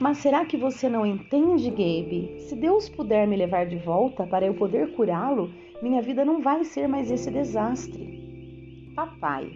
Mas 0.00 0.18
será 0.18 0.46
que 0.46 0.56
você 0.56 0.88
não 0.88 1.04
entende, 1.04 1.68
Gabe? 1.68 2.40
Se 2.40 2.56
Deus 2.56 2.88
puder 2.88 3.26
me 3.26 3.36
levar 3.36 3.66
de 3.66 3.76
volta 3.76 4.26
para 4.26 4.46
eu 4.46 4.54
poder 4.54 4.92
curá-lo, 4.94 5.52
minha 5.82 6.02
vida 6.02 6.24
não 6.24 6.40
vai 6.40 6.64
ser 6.64 6.86
mais 6.86 7.10
esse 7.10 7.30
desastre. 7.30 8.92
Papai, 8.94 9.50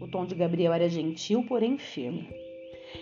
o 0.00 0.08
tom 0.08 0.24
de 0.24 0.34
Gabriel 0.34 0.72
era 0.72 0.88
gentil, 0.88 1.44
porém 1.46 1.78
firme. 1.78 2.28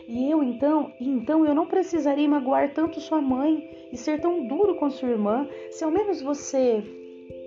E 0.07 0.31
eu 0.31 0.43
então, 0.43 0.93
então 1.01 1.45
eu 1.47 1.55
não 1.55 1.67
precisarei 1.67 2.29
magoar 2.29 2.73
tanto 2.75 3.01
sua 3.01 3.21
mãe 3.21 3.89
e 3.93 3.97
ser 3.97 4.21
tão 4.21 4.47
duro 4.47 4.77
com 4.77 4.91
sua 4.91 5.09
irmã, 5.09 5.49
se 5.71 5.83
ao 5.83 5.91
menos 5.91 6.21
você, 6.21 6.83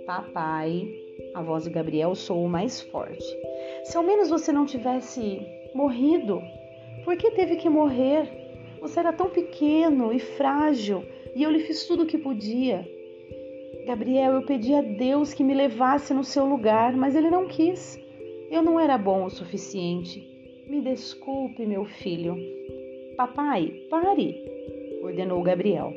papai, 0.05 0.88
a 1.34 1.41
voz 1.41 1.63
de 1.63 1.70
Gabriel 1.70 2.15
soou 2.15 2.48
mais 2.50 2.82
forte. 2.82 3.25
Se 3.84 3.96
ao 3.96 4.03
menos 4.03 4.29
você 4.29 4.51
não 4.51 4.65
tivesse 4.65 5.41
morrido, 5.74 6.41
por 7.05 7.15
que 7.17 7.32
teve 7.32 7.58
que 7.58 7.70
morrer? 7.70 8.29
Você 8.82 9.00
era 9.00 9.13
tão 9.13 9.29
pequeno 9.29 10.12
e 10.12 10.20
frágil 10.20 11.03
e 11.36 11.43
eu 11.43 11.51
lhe 11.51 11.60
fiz 11.60 11.86
tudo 11.86 12.03
o 12.03 12.08
que 12.08 12.17
podia. 12.17 12.88
Gabriel, 13.85 14.33
eu 14.33 14.41
pedi 14.43 14.73
a 14.73 14.81
Deus 14.81 15.33
que 15.33 15.43
me 15.43 15.53
levasse 15.53 16.13
no 16.13 16.23
seu 16.23 16.45
lugar, 16.45 16.95
mas 16.95 17.15
ele 17.15 17.29
não 17.29 17.47
quis. 17.47 17.99
Eu 18.49 18.63
não 18.63 18.79
era 18.79 18.97
bom 18.97 19.25
o 19.25 19.29
suficiente. 19.29 20.25
Me 20.67 20.79
desculpe, 20.79 21.65
meu 21.65 21.83
filho. 21.83 22.37
Papai, 23.17 23.73
pare, 23.89 24.41
ordenou 25.03 25.41
Gabriel. 25.43 25.93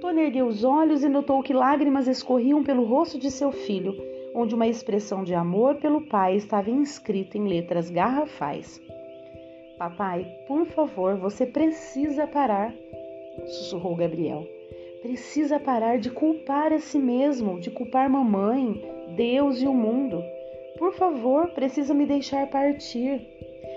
Tony 0.00 0.22
ergueu 0.22 0.46
os 0.46 0.64
olhos 0.64 1.04
e 1.04 1.08
notou 1.08 1.42
que 1.42 1.54
lágrimas 1.54 2.08
escorriam 2.08 2.64
pelo 2.64 2.84
rosto 2.84 3.18
de 3.18 3.30
seu 3.30 3.52
filho, 3.52 3.94
onde 4.34 4.54
uma 4.54 4.66
expressão 4.66 5.22
de 5.22 5.32
amor 5.32 5.76
pelo 5.76 6.02
pai 6.08 6.36
estava 6.36 6.70
inscrita 6.70 7.38
em 7.38 7.46
letras 7.46 7.88
garrafais. 7.88 8.80
Papai, 9.78 10.26
por 10.48 10.66
favor, 10.66 11.16
você 11.16 11.46
precisa 11.46 12.26
parar, 12.26 12.74
sussurrou 13.46 13.94
Gabriel. 13.94 14.55
Precisa 15.06 15.60
parar 15.60 16.00
de 16.00 16.10
culpar 16.10 16.72
a 16.72 16.80
si 16.80 16.98
mesmo, 16.98 17.60
de 17.60 17.70
culpar 17.70 18.10
mamãe, 18.10 18.82
Deus 19.14 19.62
e 19.62 19.64
o 19.68 19.72
mundo. 19.72 20.20
Por 20.80 20.94
favor, 20.94 21.50
precisa 21.50 21.94
me 21.94 22.04
deixar 22.04 22.50
partir. 22.50 23.24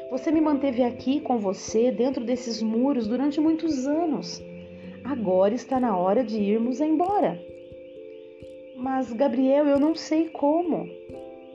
Você 0.09 0.31
me 0.31 0.41
manteve 0.41 0.81
aqui 0.81 1.21
com 1.21 1.38
você, 1.38 1.91
dentro 1.91 2.25
desses 2.25 2.63
muros, 2.63 3.07
durante 3.07 3.39
muitos 3.39 3.86
anos. 3.86 4.41
Agora 5.03 5.53
está 5.53 5.79
na 5.79 5.95
hora 5.95 6.24
de 6.24 6.41
irmos 6.41 6.81
embora. 6.81 7.39
Mas, 8.75 9.13
Gabriel, 9.13 9.67
eu 9.67 9.79
não 9.79 9.93
sei 9.93 10.29
como. 10.29 10.89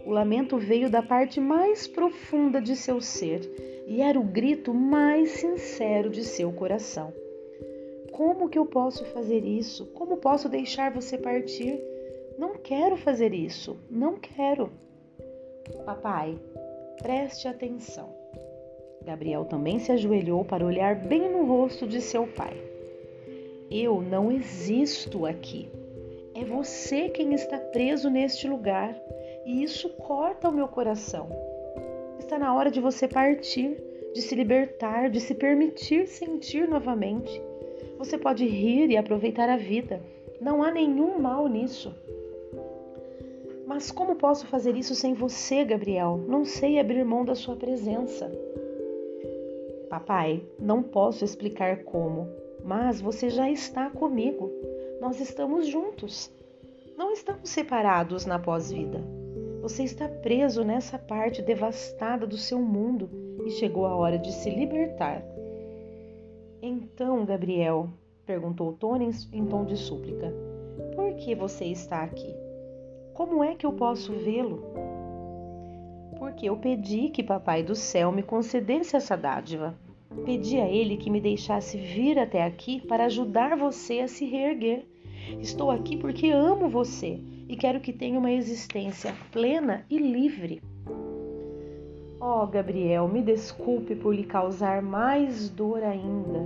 O 0.07 0.13
lamento 0.13 0.57
veio 0.57 0.89
da 0.89 1.03
parte 1.03 1.41
mais 1.41 1.89
profunda 1.89 2.61
de 2.61 2.77
seu 2.77 3.01
ser 3.01 3.41
e 3.89 4.01
era 4.01 4.21
o 4.21 4.23
grito 4.23 4.73
mais 4.73 5.31
sincero 5.31 6.11
de 6.11 6.23
seu 6.23 6.53
coração. 6.53 7.13
Como 8.15 8.49
que 8.49 8.57
eu 8.57 8.65
posso 8.65 9.05
fazer 9.07 9.45
isso? 9.45 9.87
Como 9.87 10.19
posso 10.19 10.49
deixar 10.49 10.93
você 10.93 11.19
partir? 11.19 11.83
Não 12.39 12.55
quero 12.55 12.97
fazer 12.97 13.35
isso, 13.35 13.77
não 13.91 14.15
quero. 14.21 14.71
Papai, 15.85 16.39
preste 17.03 17.49
atenção. 17.49 18.15
Gabriel 19.05 19.45
também 19.47 19.81
se 19.81 19.91
ajoelhou 19.91 20.45
para 20.45 20.65
olhar 20.65 20.95
bem 20.95 21.29
no 21.29 21.45
rosto 21.45 21.89
de 21.89 22.01
seu 22.01 22.25
pai. 22.25 22.57
Eu 23.69 24.01
não 24.01 24.31
existo 24.31 25.27
aqui. 25.27 25.69
É 26.37 26.45
você 26.45 27.09
quem 27.09 27.35
está 27.35 27.59
preso 27.59 28.09
neste 28.09 28.47
lugar 28.47 28.97
e 29.45 29.61
isso 29.65 29.89
corta 29.89 30.51
o 30.51 30.53
meu 30.53 30.69
coração. 30.69 31.29
Está 32.21 32.39
na 32.39 32.55
hora 32.55 32.71
de 32.71 32.81
você 32.81 33.09
partir, 33.09 33.77
de 34.15 34.23
se 34.23 34.37
libertar, 34.37 35.11
de 35.11 35.21
se 35.21 35.35
permitir 35.35 36.07
sentir 36.07 36.69
novamente. 36.69 37.43
Você 37.99 38.19
pode 38.19 38.47
rir 38.47 38.91
e 38.91 38.97
aproveitar 38.97 39.49
a 39.49 39.57
vida. 39.57 40.03
Não 40.41 40.63
há 40.63 40.71
nenhum 40.71 41.19
mal 41.19 41.47
nisso. 41.49 41.95
Mas 43.67 43.91
como 43.91 44.17
posso 44.17 44.47
fazer 44.47 44.77
isso 44.77 44.95
sem 44.95 45.15
você, 45.15 45.65
Gabriel? 45.65 46.21
Não 46.29 46.45
sei 46.45 46.79
abrir 46.79 47.05
mão 47.05 47.25
da 47.25 47.35
sua 47.35 47.57
presença. 47.57 48.31
Papai, 49.89 50.43
não 50.59 50.83
posso 50.83 51.25
explicar 51.25 51.85
como, 51.85 52.29
mas 52.65 53.01
você 53.01 53.31
já 53.31 53.51
está 53.51 53.89
comigo. 53.91 54.51
Nós 55.01 55.21
estamos 55.21 55.67
juntos. 55.67 56.31
Não 56.97 57.13
estamos 57.13 57.49
separados 57.49 58.27
na 58.27 58.39
pós-vida. 58.39 59.01
Você 59.63 59.83
está 59.83 60.09
preso 60.09 60.63
nessa 60.63 60.99
parte 60.99 61.41
devastada 61.41 62.27
do 62.27 62.37
seu 62.37 62.59
mundo 62.59 63.09
e 63.47 63.51
chegou 63.51 63.87
a 63.87 63.97
hora 63.97 64.19
de 64.19 64.31
se 64.33 64.51
libertar. 64.51 65.25
Então, 66.67 67.27
Gabriel, 67.27 67.91
perguntou 68.25 68.73
Tony 68.73 69.11
em 69.35 69.45
tom 69.45 69.67
de 69.67 69.77
súplica, 69.77 70.33
por 70.97 71.13
que 71.17 71.35
você 71.35 71.67
está 71.67 72.03
aqui? 72.03 72.35
Como 73.13 73.45
é 73.45 73.55
que 73.55 73.67
eu 73.67 73.73
posso 73.75 74.15
vê-lo? 74.15 74.65
Porque 76.19 76.49
eu 76.49 76.57
pedi 76.57 77.11
que 77.11 77.23
Papai 77.23 77.63
do 77.63 77.75
Céu 77.75 78.11
me 78.11 78.23
concedesse 78.23 78.97
essa 78.97 79.15
dádiva. 79.15 79.79
Pedi 80.25 80.59
a 80.59 80.67
ele 80.67 80.97
que 80.97 81.11
me 81.11 81.21
deixasse 81.21 81.77
vir 81.77 82.19
até 82.19 82.43
aqui 82.43 82.81
para 82.81 83.05
ajudar 83.05 83.59
você 83.59 84.01
a 84.01 84.09
se 84.09 84.25
reerguer. 84.25 84.87
Estou 85.39 85.71
aqui 85.71 85.99
porque 85.99 86.31
amo 86.31 86.67
você 86.67 87.21
e 87.47 87.57
quero 87.57 87.79
que 87.79 87.93
tenha 87.93 88.19
uma 88.19 88.33
existência 88.33 89.15
plena 89.31 89.85
e 89.91 89.99
livre. 89.99 90.63
Oh, 92.27 92.47
Gabriel, 92.47 93.07
me 93.07 93.21
desculpe 93.21 93.95
por 93.95 94.15
lhe 94.15 94.25
causar 94.25 94.81
mais 94.81 95.51
dor 95.51 95.83
ainda. 95.83 96.41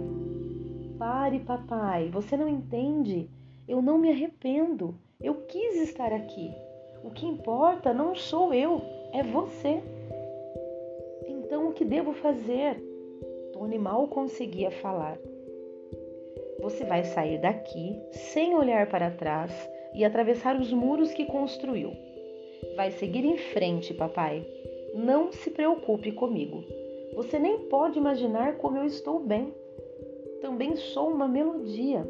Pare, 0.99 1.38
papai, 1.38 2.08
você 2.08 2.37
não 2.37 2.49
entende. 2.49 3.30
Eu 3.68 3.80
não 3.80 3.97
me 3.97 4.11
arrependo. 4.11 4.97
Eu 5.20 5.37
quis 5.47 5.76
estar 5.76 6.12
aqui. 6.12 6.50
O 7.04 7.12
que 7.12 7.25
importa 7.25 7.94
não 7.94 8.16
sou 8.16 8.52
eu, 8.52 8.82
é 9.12 9.23
você. 9.23 9.80
Então, 11.28 11.68
o 11.68 11.73
que 11.73 11.85
devo 11.85 12.12
fazer? 12.12 12.82
Tony 13.52 13.78
mal 13.78 14.08
conseguia 14.08 14.73
falar. 14.73 15.16
Você 16.61 16.85
vai 16.87 17.04
sair 17.04 17.40
daqui 17.40 17.97
sem 18.11 18.52
olhar 18.56 18.88
para 18.88 19.12
trás 19.12 19.52
e 19.94 20.04
atravessar 20.04 20.56
os 20.56 20.73
muros 20.73 21.12
que 21.12 21.25
construiu. 21.26 21.92
Vai 22.75 22.90
seguir 22.90 23.25
em 23.25 23.38
frente, 23.38 23.94
papai. 23.94 24.44
Não 24.99 25.31
se 25.31 25.49
preocupe 25.49 26.11
comigo. 26.11 26.64
Você 27.14 27.38
nem 27.38 27.57
pode 27.69 27.97
imaginar 27.97 28.57
como 28.57 28.78
eu 28.78 28.85
estou 28.85 29.21
bem. 29.21 29.55
Também 30.43 30.75
sou 30.75 31.09
uma 31.09 31.28
melodia. 31.28 32.05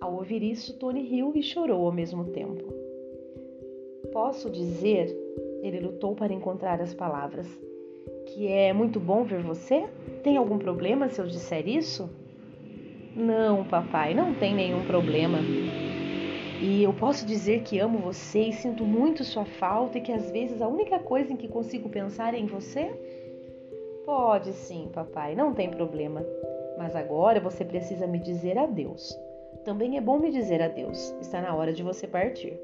Ao 0.00 0.14
ouvir 0.14 0.42
isso, 0.42 0.78
Tony 0.78 1.02
riu 1.02 1.32
e 1.34 1.42
chorou 1.42 1.84
ao 1.84 1.92
mesmo 1.92 2.24
tempo. 2.24 2.64
Posso 4.10 4.48
dizer, 4.48 5.14
ele 5.62 5.80
lutou 5.80 6.14
para 6.14 6.32
encontrar 6.32 6.80
as 6.80 6.94
palavras, 6.94 7.46
que 8.24 8.46
é 8.46 8.72
muito 8.72 8.98
bom 8.98 9.22
ver 9.24 9.42
você? 9.42 9.86
Tem 10.22 10.38
algum 10.38 10.56
problema 10.56 11.10
se 11.10 11.20
eu 11.20 11.26
disser 11.26 11.68
isso? 11.68 12.08
Não, 13.14 13.64
papai, 13.64 14.14
não 14.14 14.32
tem 14.32 14.54
nenhum 14.54 14.86
problema. 14.86 15.36
E 16.62 16.82
eu 16.82 16.92
posso 16.92 17.24
dizer 17.24 17.62
que 17.62 17.78
amo 17.78 17.98
você 17.98 18.40
e 18.40 18.52
sinto 18.52 18.84
muito 18.84 19.24
sua 19.24 19.46
falta 19.46 19.96
e 19.96 20.00
que 20.02 20.12
às 20.12 20.30
vezes 20.30 20.60
a 20.60 20.68
única 20.68 20.98
coisa 20.98 21.32
em 21.32 21.36
que 21.36 21.48
consigo 21.48 21.88
pensar 21.88 22.34
é 22.34 22.38
em 22.38 22.44
você? 22.44 22.90
Pode 24.04 24.52
sim, 24.52 24.90
papai, 24.92 25.34
não 25.34 25.54
tem 25.54 25.70
problema. 25.70 26.22
Mas 26.76 26.94
agora 26.94 27.40
você 27.40 27.64
precisa 27.64 28.06
me 28.06 28.18
dizer 28.18 28.58
adeus. 28.58 29.18
Também 29.64 29.96
é 29.96 30.02
bom 30.02 30.18
me 30.18 30.30
dizer 30.30 30.60
adeus. 30.60 31.14
Está 31.22 31.40
na 31.40 31.54
hora 31.54 31.72
de 31.72 31.82
você 31.82 32.06
partir. 32.06 32.60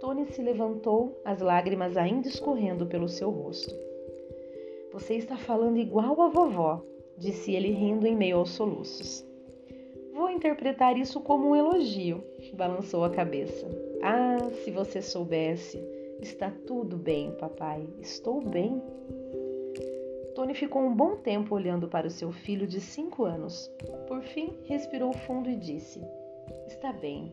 Tony 0.00 0.24
se 0.24 0.40
levantou, 0.40 1.20
as 1.22 1.42
lágrimas 1.42 1.98
ainda 1.98 2.28
escorrendo 2.28 2.86
pelo 2.86 3.10
seu 3.10 3.28
rosto. 3.28 3.74
Você 4.90 5.16
está 5.16 5.36
falando 5.36 5.76
igual 5.76 6.18
a 6.22 6.28
vovó, 6.28 6.82
disse 7.18 7.54
ele 7.54 7.72
rindo 7.72 8.06
em 8.06 8.16
meio 8.16 8.38
aos 8.38 8.52
soluços. 8.52 9.33
Vou 10.14 10.30
interpretar 10.30 10.96
isso 10.96 11.20
como 11.20 11.48
um 11.48 11.56
elogio, 11.56 12.22
balançou 12.52 13.02
a 13.02 13.10
cabeça. 13.10 13.66
Ah, 14.00 14.38
se 14.62 14.70
você 14.70 15.02
soubesse. 15.02 15.82
Está 16.20 16.52
tudo 16.68 16.96
bem, 16.96 17.32
papai. 17.32 17.84
Estou 18.00 18.40
bem. 18.40 18.80
Tony 20.36 20.54
ficou 20.54 20.82
um 20.82 20.94
bom 20.94 21.16
tempo 21.16 21.52
olhando 21.52 21.88
para 21.88 22.06
o 22.06 22.10
seu 22.10 22.30
filho 22.30 22.64
de 22.64 22.80
cinco 22.80 23.24
anos. 23.24 23.68
Por 24.06 24.22
fim, 24.22 24.54
respirou 24.66 25.12
fundo 25.12 25.50
e 25.50 25.56
disse: 25.56 26.00
Está 26.68 26.92
bem. 26.92 27.32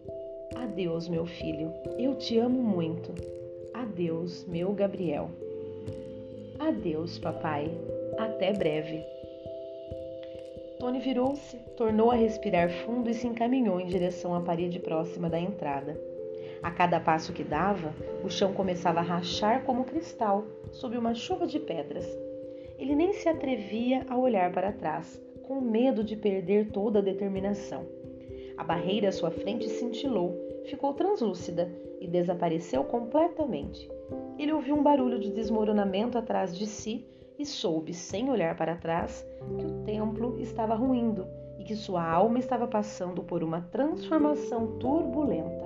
Adeus, 0.56 1.08
meu 1.08 1.28
filho. 1.28 1.72
Eu 2.00 2.16
te 2.16 2.40
amo 2.40 2.64
muito. 2.64 3.14
Adeus, 3.76 4.44
meu 4.46 4.74
Gabriel. 4.74 5.30
Adeus, 6.58 7.20
papai. 7.20 7.70
Até 8.18 8.52
breve. 8.54 9.06
Tony 10.82 11.00
virou-se, 11.00 11.58
tornou 11.78 12.10
a 12.10 12.16
respirar 12.16 12.72
fundo 12.72 13.08
e 13.08 13.14
se 13.14 13.28
encaminhou 13.28 13.80
em 13.80 13.86
direção 13.86 14.34
à 14.34 14.42
parede 14.42 14.80
próxima 14.80 15.30
da 15.30 15.40
entrada. 15.40 15.96
A 16.64 16.72
cada 16.72 17.00
passo 17.00 17.32
que 17.34 17.44
dava, 17.44 17.94
o 18.24 18.30
chão 18.32 18.52
começava 18.52 18.98
a 18.98 19.04
rachar 19.04 19.64
como 19.64 19.84
cristal 19.84 20.44
sob 20.72 20.98
uma 20.98 21.14
chuva 21.14 21.46
de 21.46 21.60
pedras. 21.60 22.08
Ele 22.80 22.96
nem 22.96 23.14
se 23.14 23.30
atrevia 23.30 24.08
a 24.10 24.18
olhar 24.18 24.52
para 24.52 24.72
trás, 24.72 25.22
com 25.44 25.62
medo 25.62 26.04
de 26.04 26.16
perder 26.16 26.72
toda 26.72 26.98
a 26.98 27.04
determinação. 27.04 27.86
A 28.58 28.64
barreira 28.64 29.10
à 29.10 29.12
sua 29.12 29.30
frente 29.30 29.70
cintilou, 29.70 30.36
ficou 30.66 30.96
translúcida 30.96 31.72
e 32.00 32.08
desapareceu 32.08 32.84
completamente. 32.86 33.88
Ele 34.36 34.52
ouviu 34.52 34.74
um 34.74 34.82
barulho 34.82 35.20
de 35.20 35.30
desmoronamento 35.30 36.18
atrás 36.18 36.58
de 36.58 36.66
si 36.66 37.06
e 37.42 37.46
soube, 37.46 37.92
sem 37.92 38.30
olhar 38.30 38.56
para 38.56 38.76
trás, 38.76 39.26
que 39.58 39.66
o 39.66 39.84
templo 39.84 40.40
estava 40.40 40.76
ruindo 40.76 41.28
e 41.58 41.64
que 41.64 41.76
sua 41.76 42.04
alma 42.04 42.38
estava 42.38 42.68
passando 42.68 43.24
por 43.24 43.44
uma 43.44 43.62
transformação 43.62 44.78
turbulenta. 44.78 45.66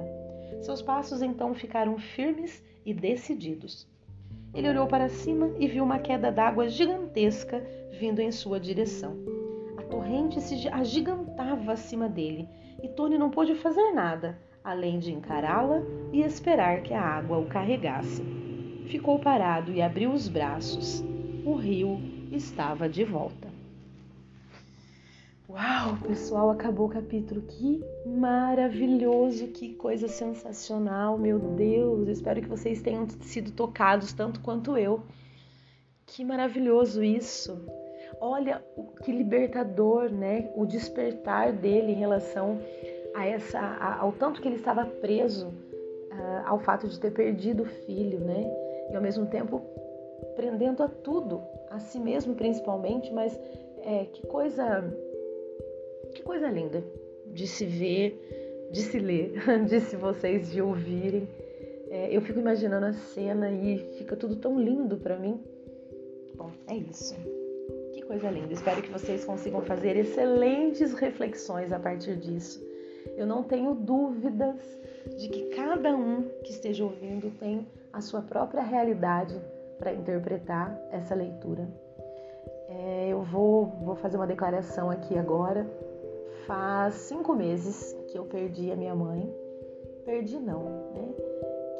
Seus 0.61 0.81
passos 0.81 1.21
então 1.21 1.53
ficaram 1.53 1.97
firmes 1.97 2.63
e 2.85 2.93
decididos. 2.93 3.85
Ele 4.53 4.69
olhou 4.69 4.87
para 4.87 5.09
cima 5.09 5.51
e 5.59 5.67
viu 5.67 5.83
uma 5.83 5.99
queda 5.99 6.31
d'água 6.31 6.69
gigantesca 6.69 7.61
vindo 7.99 8.21
em 8.21 8.31
sua 8.31 8.57
direção. 8.57 9.17
A 9.77 9.83
torrente 9.83 10.39
se 10.39 10.69
agigantava 10.69 11.73
acima 11.73 12.07
dele 12.07 12.47
e 12.81 12.87
Tony 12.87 13.17
não 13.17 13.29
pôde 13.29 13.53
fazer 13.55 13.91
nada 13.91 14.39
além 14.63 14.97
de 14.97 15.13
encará-la 15.13 15.83
e 16.11 16.21
esperar 16.21 16.81
que 16.81 16.93
a 16.93 17.01
água 17.01 17.37
o 17.37 17.45
carregasse. 17.45 18.23
Ficou 18.87 19.19
parado 19.19 19.71
e 19.71 19.81
abriu 19.81 20.11
os 20.11 20.27
braços 20.27 21.03
o 21.45 21.53
rio 21.53 22.01
estava 22.31 22.89
de 22.89 23.03
volta. 23.03 23.47
Uau, 25.47 25.95
pessoal, 26.07 26.49
acabou 26.49 26.87
o 26.87 26.89
capítulo. 26.89 27.43
Que 27.43 27.83
maravilhoso, 28.03 29.49
que 29.49 29.75
coisa 29.75 30.07
sensacional, 30.07 31.19
meu 31.19 31.37
Deus. 31.37 32.09
Espero 32.09 32.41
que 32.41 32.49
vocês 32.49 32.81
tenham 32.81 33.07
sido 33.21 33.51
tocados 33.51 34.11
tanto 34.11 34.39
quanto 34.39 34.75
eu. 34.75 35.03
Que 36.07 36.25
maravilhoso 36.25 37.03
isso. 37.03 37.63
Olha 38.19 38.63
que 39.03 39.11
libertador, 39.11 40.09
né? 40.09 40.49
O 40.55 40.65
despertar 40.65 41.53
dele 41.53 41.91
em 41.91 41.99
relação 41.99 42.59
a 43.13 43.27
essa, 43.27 43.59
ao 43.99 44.11
tanto 44.13 44.41
que 44.41 44.47
ele 44.47 44.55
estava 44.55 44.83
preso 44.83 45.49
uh, 45.49 46.47
ao 46.47 46.59
fato 46.59 46.87
de 46.87 46.99
ter 46.99 47.11
perdido 47.11 47.63
o 47.63 47.65
filho, 47.65 48.19
né? 48.19 48.51
E 48.91 48.95
ao 48.95 49.01
mesmo 49.01 49.27
tempo 49.27 49.61
prendendo 50.35 50.83
a 50.83 50.87
tudo, 50.87 51.41
a 51.69 51.79
si 51.79 51.99
mesmo 51.99 52.35
principalmente, 52.35 53.11
mas 53.13 53.39
é, 53.81 54.05
que 54.05 54.25
coisa 54.27 54.83
que 56.13 56.23
coisa 56.23 56.49
linda 56.49 56.83
de 57.27 57.47
se 57.47 57.65
ver, 57.65 58.69
de 58.71 58.81
se 58.81 58.99
ler, 58.99 59.33
de 59.67 59.79
se 59.81 59.95
vocês 59.95 60.51
de 60.51 60.61
ouvirem. 60.61 61.27
É, 61.89 62.15
eu 62.15 62.21
fico 62.21 62.39
imaginando 62.39 62.85
a 62.87 62.93
cena 62.93 63.51
e 63.51 63.77
fica 63.97 64.15
tudo 64.15 64.35
tão 64.37 64.59
lindo 64.59 64.97
para 64.97 65.17
mim. 65.17 65.39
Bom, 66.35 66.51
é 66.67 66.75
isso. 66.75 67.15
Que 67.93 68.01
coisa 68.01 68.29
linda. 68.29 68.53
Espero 68.53 68.81
que 68.81 68.91
vocês 68.91 69.23
consigam 69.23 69.61
fazer 69.61 69.95
excelentes 69.95 70.93
reflexões 70.93 71.71
a 71.71 71.79
partir 71.79 72.15
disso. 72.17 72.65
Eu 73.15 73.25
não 73.27 73.43
tenho 73.43 73.75
dúvidas 73.75 74.59
de 75.17 75.29
que 75.29 75.55
cada 75.55 75.95
um 75.95 76.23
que 76.43 76.51
esteja 76.51 76.83
ouvindo 76.83 77.31
tem 77.39 77.67
a 77.93 78.01
sua 78.01 78.21
própria 78.21 78.63
realidade 78.63 79.39
para 79.77 79.93
interpretar 79.93 80.79
essa 80.91 81.13
leitura. 81.15 81.67
É, 82.67 83.09
eu 83.09 83.21
vou, 83.21 83.67
vou 83.81 83.95
fazer 83.95 84.17
uma 84.17 84.27
declaração 84.27 84.89
aqui 84.89 85.17
agora. 85.17 85.65
Faz 86.45 86.95
cinco 86.95 87.33
meses 87.33 87.93
que 88.07 88.17
eu 88.17 88.25
perdi 88.25 88.71
a 88.71 88.75
minha 88.75 88.95
mãe. 88.95 89.33
Perdi 90.05 90.39
não, 90.39 90.63
né? 90.93 91.13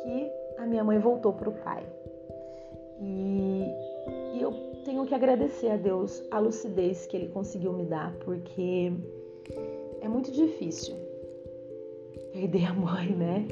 Que 0.01 0.31
a 0.58 0.65
minha 0.65 0.84
mãe 0.84 0.97
voltou 0.99 1.34
para 1.34 1.49
o 1.49 1.53
pai. 1.53 1.86
E, 2.99 3.65
e 4.34 4.41
eu 4.41 4.51
tenho 4.84 5.05
que 5.05 5.13
agradecer 5.13 5.69
a 5.69 5.77
Deus 5.77 6.23
a 6.31 6.39
lucidez 6.39 7.05
que 7.05 7.17
Ele 7.17 7.27
conseguiu 7.27 7.73
me 7.73 7.86
dar, 7.86 8.13
porque 8.23 8.93
é 10.01 10.08
muito 10.08 10.31
difícil 10.31 10.95
perder 12.31 12.65
a 12.65 12.73
mãe, 12.73 13.15
né? 13.15 13.47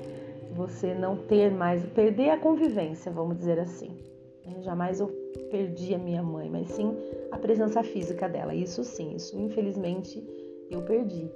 Você 0.52 0.94
não 0.94 1.18
ter 1.18 1.52
mais, 1.52 1.84
perder 1.88 2.30
a 2.30 2.40
convivência, 2.40 3.12
vamos 3.12 3.38
dizer 3.38 3.60
assim. 3.60 3.98
Jamais 4.62 5.00
eu 5.00 5.08
perdi 5.50 5.96
a 5.96 5.98
minha 5.98 6.22
mãe, 6.22 6.50
mas 6.50 6.70
sim 6.70 6.96
a 7.32 7.38
presença 7.38 7.82
física 7.84 8.28
dela. 8.28 8.54
Isso 8.54 8.84
sim, 8.84 9.16
isso 9.16 9.38
infelizmente 9.40 10.22
eu 10.70 10.82
perdi. 10.82 11.30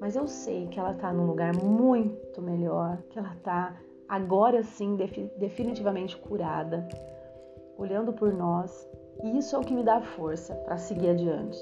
Mas 0.00 0.16
eu 0.16 0.26
sei 0.26 0.66
que 0.66 0.78
ela 0.78 0.92
está 0.92 1.12
num 1.12 1.26
lugar 1.26 1.54
muito 1.56 2.40
melhor, 2.40 3.02
que 3.10 3.18
ela 3.18 3.34
está 3.34 3.76
agora 4.08 4.62
sim 4.62 4.96
definitivamente 5.36 6.16
curada, 6.16 6.86
olhando 7.76 8.12
por 8.12 8.32
nós. 8.32 8.88
E 9.22 9.38
isso 9.38 9.56
é 9.56 9.58
o 9.58 9.62
que 9.62 9.74
me 9.74 9.82
dá 9.82 10.00
força 10.00 10.54
para 10.54 10.76
seguir 10.76 11.10
adiante. 11.10 11.58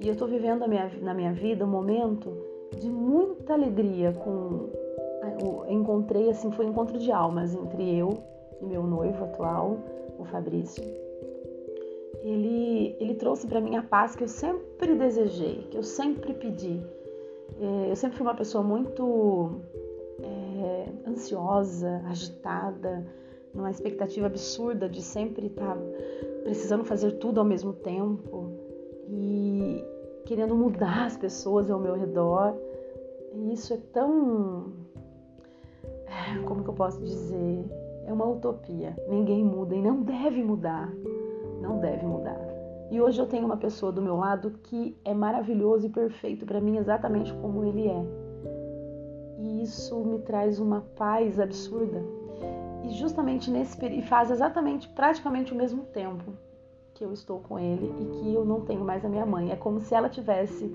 E 0.00 0.06
eu 0.06 0.12
estou 0.12 0.28
vivendo 0.28 0.68
minha, 0.68 0.90
na 1.00 1.14
minha 1.14 1.32
vida 1.32 1.64
um 1.64 1.68
momento 1.68 2.36
de 2.78 2.88
muita 2.88 3.54
alegria 3.54 4.12
com 4.12 4.70
eu 5.40 5.64
encontrei 5.68 6.28
assim 6.30 6.50
foi 6.50 6.66
um 6.66 6.70
encontro 6.70 6.98
de 6.98 7.10
almas 7.10 7.54
entre 7.54 7.96
eu 7.96 8.10
e 8.60 8.64
meu 8.64 8.82
noivo 8.82 9.24
atual 9.24 9.78
o 10.22 10.26
Fabrício, 10.26 10.82
ele, 12.22 12.96
ele 13.00 13.14
trouxe 13.14 13.46
para 13.46 13.60
mim 13.60 13.76
a 13.76 13.82
paz 13.82 14.14
que 14.14 14.22
eu 14.22 14.28
sempre 14.28 14.94
desejei, 14.94 15.66
que 15.70 15.76
eu 15.76 15.82
sempre 15.82 16.32
pedi. 16.34 16.80
É, 17.60 17.90
eu 17.90 17.96
sempre 17.96 18.16
fui 18.16 18.26
uma 18.26 18.34
pessoa 18.34 18.62
muito 18.62 19.60
é, 20.22 21.08
ansiosa, 21.08 22.02
agitada, 22.06 23.06
numa 23.52 23.70
expectativa 23.70 24.26
absurda 24.26 24.88
de 24.88 25.02
sempre 25.02 25.48
estar 25.48 25.74
tá 25.74 25.82
precisando 26.44 26.84
fazer 26.84 27.12
tudo 27.12 27.38
ao 27.38 27.44
mesmo 27.44 27.72
tempo 27.72 28.52
e 29.08 29.84
querendo 30.24 30.56
mudar 30.56 31.06
as 31.06 31.16
pessoas 31.16 31.70
ao 31.70 31.78
meu 31.78 31.94
redor. 31.94 32.56
E 33.34 33.52
isso 33.52 33.74
é 33.74 33.78
tão. 33.92 34.72
É, 36.06 36.42
como 36.44 36.62
que 36.62 36.70
eu 36.70 36.74
posso 36.74 37.00
dizer? 37.00 37.64
É 38.06 38.12
uma 38.12 38.26
utopia. 38.26 38.96
Ninguém 39.08 39.44
muda 39.44 39.74
e 39.74 39.82
não 39.82 40.02
deve 40.02 40.42
mudar. 40.42 40.92
Não 41.60 41.78
deve 41.78 42.04
mudar. 42.06 42.40
E 42.90 43.00
hoje 43.00 43.20
eu 43.20 43.26
tenho 43.26 43.46
uma 43.46 43.56
pessoa 43.56 43.90
do 43.90 44.02
meu 44.02 44.16
lado 44.16 44.50
que 44.64 44.96
é 45.04 45.14
maravilhoso 45.14 45.86
e 45.86 45.90
perfeito 45.90 46.44
para 46.44 46.60
mim 46.60 46.76
exatamente 46.76 47.32
como 47.34 47.64
ele 47.64 47.88
é. 47.88 48.04
E 49.38 49.62
isso 49.62 50.04
me 50.04 50.18
traz 50.18 50.58
uma 50.58 50.82
paz 50.94 51.40
absurda. 51.40 52.02
E 52.84 52.90
justamente 52.90 53.50
nesse 53.50 53.76
período, 53.76 54.06
faz 54.06 54.30
exatamente 54.30 54.88
praticamente 54.90 55.52
o 55.52 55.56
mesmo 55.56 55.84
tempo 55.84 56.32
que 56.92 57.04
eu 57.04 57.12
estou 57.12 57.40
com 57.40 57.58
ele 57.58 57.94
e 57.98 58.04
que 58.06 58.34
eu 58.34 58.44
não 58.44 58.60
tenho 58.60 58.84
mais 58.84 59.04
a 59.04 59.08
minha 59.08 59.24
mãe. 59.24 59.50
É 59.50 59.56
como 59.56 59.80
se 59.80 59.94
ela 59.94 60.08
tivesse 60.08 60.70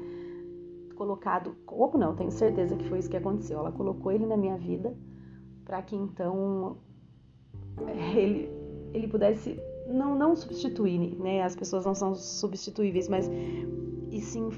colocado, 0.96 1.56
ou 1.68 1.96
não, 1.98 2.16
tenho 2.16 2.32
certeza 2.32 2.76
que 2.76 2.90
foi 2.90 3.00
isso 3.00 3.10
que 3.10 3.18
aconteceu. 3.18 3.60
Ela 3.60 3.72
colocou 3.72 4.12
ele 4.12 4.26
na 4.26 4.36
minha 4.36 4.58
vida 4.58 4.98
para 5.64 5.82
que 5.82 5.96
então 5.96 6.78
ele, 8.16 8.50
ele 8.94 9.08
pudesse 9.08 9.60
não, 9.88 10.16
não 10.16 10.36
substituir, 10.36 11.16
né? 11.20 11.44
As 11.44 11.56
pessoas 11.56 11.86
não 11.86 11.96
são 11.96 12.16
substituíveis, 12.16 13.08
mas 13.08 13.30
e 14.12 14.20
sim 14.22 14.50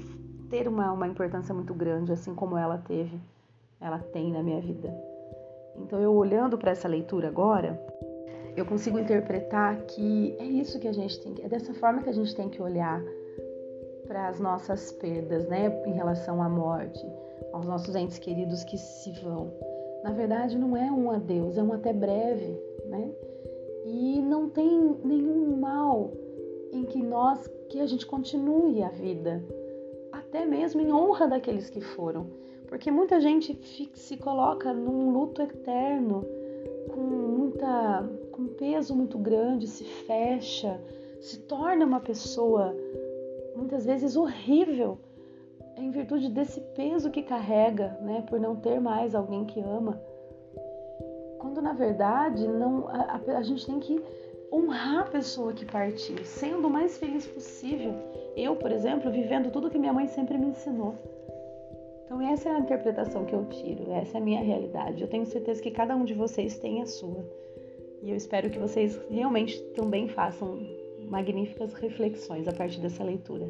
ter 0.48 0.66
uma, 0.66 0.92
uma 0.92 1.06
importância 1.06 1.54
muito 1.54 1.72
grande, 1.72 2.12
assim 2.12 2.34
como 2.34 2.56
ela 2.56 2.78
teve, 2.78 3.18
ela 3.80 3.98
tem 3.98 4.32
na 4.32 4.42
minha 4.42 4.60
vida. 4.60 4.92
Então, 5.76 6.00
eu 6.00 6.12
olhando 6.12 6.58
para 6.58 6.72
essa 6.72 6.88
leitura 6.88 7.28
agora, 7.28 7.80
eu 8.56 8.66
consigo 8.66 8.98
interpretar 8.98 9.76
que 9.82 10.36
é 10.38 10.44
isso 10.44 10.78
que 10.80 10.88
a 10.88 10.92
gente 10.92 11.20
tem 11.20 11.44
é 11.44 11.48
dessa 11.48 11.72
forma 11.74 12.02
que 12.02 12.10
a 12.10 12.12
gente 12.12 12.34
tem 12.34 12.48
que 12.48 12.60
olhar 12.60 13.00
para 14.06 14.28
as 14.28 14.40
nossas 14.40 14.90
perdas, 14.92 15.46
né, 15.46 15.68
em 15.86 15.92
relação 15.92 16.42
à 16.42 16.48
morte, 16.48 17.00
aos 17.52 17.64
nossos 17.64 17.94
entes 17.94 18.18
queridos 18.18 18.64
que 18.64 18.76
se 18.76 19.12
vão. 19.22 19.52
Na 20.02 20.12
verdade, 20.12 20.58
não 20.58 20.76
é 20.76 20.90
um 20.90 21.10
adeus, 21.10 21.56
é 21.56 21.62
um 21.62 21.72
até 21.72 21.92
breve, 21.92 22.58
né? 22.90 23.10
E 23.86 24.20
não 24.20 24.48
tem 24.48 24.96
nenhum 25.04 25.56
mal 25.56 26.12
em 26.72 26.84
que 26.84 27.02
nós, 27.02 27.48
que 27.68 27.80
a 27.80 27.86
gente 27.86 28.04
continue 28.06 28.82
a 28.82 28.88
vida, 28.88 29.42
até 30.12 30.44
mesmo 30.44 30.80
em 30.80 30.92
honra 30.92 31.28
daqueles 31.28 31.70
que 31.70 31.80
foram. 31.80 32.26
Porque 32.68 32.90
muita 32.90 33.20
gente 33.20 33.58
se 33.94 34.16
coloca 34.16 34.72
num 34.72 35.10
luto 35.10 35.42
eterno, 35.42 36.24
com 36.88 37.00
muita 37.00 38.08
com 38.30 38.42
um 38.42 38.48
peso 38.48 38.94
muito 38.94 39.18
grande, 39.18 39.66
se 39.66 39.84
fecha, 39.84 40.80
se 41.20 41.40
torna 41.40 41.84
uma 41.84 42.00
pessoa 42.00 42.76
muitas 43.56 43.84
vezes 43.84 44.16
horrível 44.16 44.98
em 45.76 45.90
virtude 45.90 46.28
desse 46.28 46.60
peso 46.74 47.10
que 47.10 47.22
carrega, 47.22 47.98
né, 48.02 48.24
por 48.28 48.38
não 48.38 48.56
ter 48.56 48.80
mais 48.80 49.14
alguém 49.14 49.44
que 49.44 49.60
ama. 49.60 50.00
Quando 51.40 51.60
na 51.62 51.72
verdade 51.72 52.46
não 52.46 52.86
a, 52.88 53.20
a, 53.26 53.38
a 53.38 53.42
gente 53.42 53.66
tem 53.66 53.80
que 53.80 54.00
honrar 54.52 55.00
a 55.00 55.10
pessoa 55.10 55.52
que 55.52 55.64
partiu, 55.64 56.24
sendo 56.24 56.68
o 56.68 56.70
mais 56.70 56.98
feliz 56.98 57.26
possível. 57.26 57.94
Eu, 58.36 58.56
por 58.56 58.70
exemplo, 58.70 59.10
vivendo 59.10 59.50
tudo 59.50 59.70
que 59.70 59.78
minha 59.78 59.92
mãe 59.92 60.06
sempre 60.06 60.36
me 60.36 60.48
ensinou. 60.48 60.94
Então 62.04 62.20
essa 62.20 62.48
é 62.48 62.52
a 62.52 62.58
interpretação 62.58 63.24
que 63.24 63.34
eu 63.34 63.44
tiro, 63.46 63.92
essa 63.92 64.18
é 64.18 64.20
a 64.20 64.24
minha 64.24 64.40
realidade. 64.40 65.00
Eu 65.00 65.08
tenho 65.08 65.24
certeza 65.24 65.62
que 65.62 65.70
cada 65.70 65.94
um 65.96 66.04
de 66.04 66.12
vocês 66.12 66.58
tem 66.58 66.82
a 66.82 66.86
sua. 66.86 67.24
E 68.02 68.10
eu 68.10 68.16
espero 68.16 68.50
que 68.50 68.58
vocês 68.58 69.00
realmente 69.08 69.62
também 69.74 70.08
façam 70.08 70.58
magníficas 71.08 71.72
reflexões 71.74 72.48
a 72.48 72.52
partir 72.52 72.80
dessa 72.80 73.04
leitura. 73.04 73.48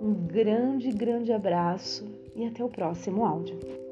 Um 0.00 0.12
grande, 0.12 0.90
grande 0.90 1.32
abraço 1.32 2.04
e 2.34 2.44
até 2.44 2.62
o 2.64 2.68
próximo 2.68 3.24
áudio. 3.24 3.85